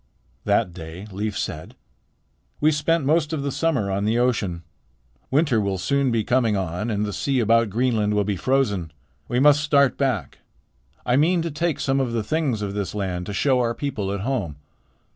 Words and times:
That 0.45 0.73
day 0.73 1.05
Leif 1.11 1.37
said: 1.37 1.75
"We 2.59 2.71
spent 2.71 3.05
most 3.05 3.33
of 3.33 3.43
the 3.43 3.51
summer 3.51 3.91
on 3.91 4.03
the 4.03 4.17
ocean. 4.17 4.63
Winter 5.29 5.61
will 5.61 5.77
soon 5.77 6.09
be 6.09 6.23
coming 6.23 6.57
on 6.57 6.89
and 6.89 7.05
the 7.05 7.13
sea 7.13 7.39
about 7.39 7.69
Greenland 7.69 8.15
will 8.15 8.23
be 8.23 8.35
frozen. 8.35 8.91
We 9.27 9.39
must 9.39 9.61
start 9.61 9.99
back. 9.99 10.39
I 11.05 11.17
mean 11.17 11.43
to 11.43 11.51
take 11.51 11.79
some 11.79 11.99
of 11.99 12.13
the 12.13 12.23
things 12.23 12.63
of 12.63 12.73
this 12.73 12.95
land 12.95 13.27
to 13.27 13.33
show 13.33 13.57
to 13.57 13.61
our 13.61 13.75
people 13.75 14.11
at 14.11 14.21
home. 14.21 14.55